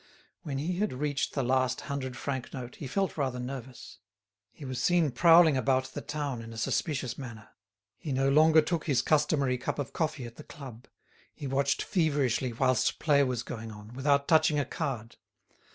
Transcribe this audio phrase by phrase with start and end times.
[0.41, 3.99] When he had reached the last hundred franc note he felt rather nervous.
[4.51, 7.49] He was seen prowling about the town in a suspicious manner.
[7.99, 10.87] He no longer took his customary cup of coffee at the club;
[11.35, 15.17] he watched feverishly whilst play was going on, without touching a card.